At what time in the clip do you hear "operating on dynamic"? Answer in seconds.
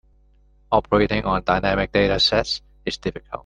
0.71-1.91